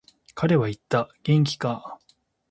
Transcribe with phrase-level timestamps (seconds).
[0.33, 1.99] 彼は言った、元気か。